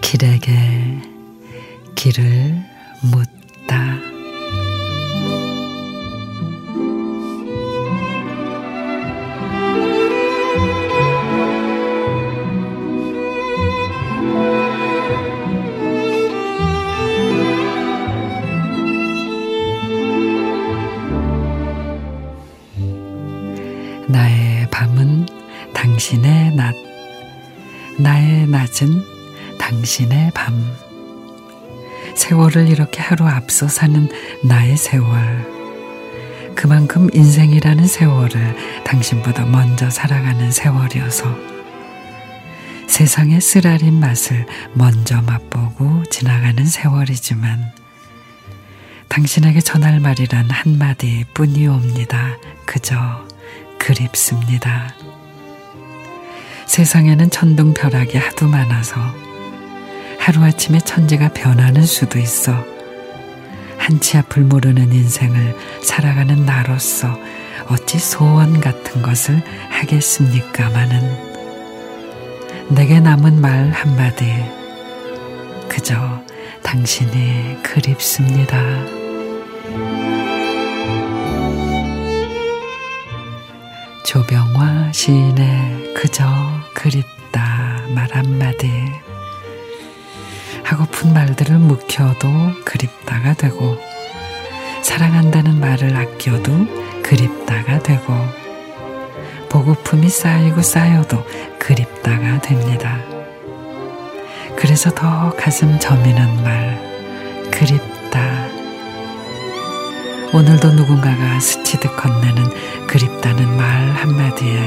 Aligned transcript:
길에게 0.00 1.02
길을 1.94 2.54
묻다. 3.02 4.17
나의 24.08 24.66
밤은 24.70 25.26
당신의 25.74 26.54
낮, 26.54 26.74
나의 27.98 28.46
낮은 28.46 29.04
당신의 29.58 30.30
밤. 30.34 30.54
세월을 32.14 32.68
이렇게 32.68 33.02
하루 33.02 33.26
앞서 33.26 33.68
사는 33.68 34.08
나의 34.42 34.78
세월. 34.78 35.58
그만큼 36.54 37.08
인생이라는 37.12 37.86
세월을 37.86 38.82
당신보다 38.84 39.44
먼저 39.44 39.90
살아가는 39.90 40.50
세월이어서 40.50 41.36
세상의 42.86 43.42
쓰라린 43.42 44.00
맛을 44.00 44.46
먼저 44.72 45.20
맛보고 45.20 46.04
지나가는 46.04 46.64
세월이지만 46.64 47.72
당신에게 49.08 49.60
전할 49.60 50.00
말이란 50.00 50.48
한마디 50.48 51.26
뿐이옵니다. 51.34 52.38
그저 52.64 53.27
그립습니다. 53.88 54.94
세상에는 56.66 57.30
천둥벼락이 57.30 58.18
하도 58.18 58.46
많아서 58.46 59.00
하루아침에 60.18 60.80
천지가 60.80 61.30
변하는 61.32 61.86
수도 61.86 62.18
있어 62.18 62.52
한치 63.78 64.18
앞을 64.18 64.42
모르는 64.42 64.92
인생을 64.92 65.56
살아가는 65.82 66.44
나로서 66.44 67.18
어찌 67.68 67.98
소원 67.98 68.60
같은 68.60 69.00
것을 69.00 69.42
하겠습니까마는 69.70 71.28
내게 72.68 73.00
남은 73.00 73.40
말 73.40 73.70
한마디 73.70 74.26
그저 75.66 76.22
당신이 76.62 77.62
그립습니다. 77.62 78.58
조병화 84.08 84.90
시인의 84.90 85.92
그저 85.92 86.24
그립다 86.72 87.82
말 87.94 88.08
한마디 88.10 88.66
하고픈 90.64 91.12
말들을 91.12 91.58
묵혀도 91.58 92.28
그립다가 92.64 93.34
되고 93.34 93.76
사랑한다는 94.80 95.60
말을 95.60 95.94
아껴도 95.94 96.50
그립다가 97.02 97.80
되고 97.80 98.14
보고품이 99.50 100.08
쌓이고 100.08 100.62
쌓여도 100.62 101.22
그립다가 101.58 102.40
됩니다. 102.40 103.02
그래서 104.56 104.90
더 104.90 105.34
가슴 105.36 105.78
저미는 105.78 106.42
말 106.42 107.50
그립다 107.50 107.98
오늘도 110.32 110.72
누군가가 110.72 111.40
스치듯 111.40 111.96
건네는 111.96 112.86
그립다는 112.86 113.37
말 114.38 114.48
한마디에 114.48 114.58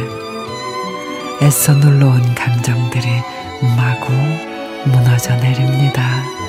애써 1.42 1.74
눌러온 1.74 2.22
감정들이 2.36 3.08
마구 3.78 4.12
무너져 4.86 5.36
내립니다. 5.38 6.41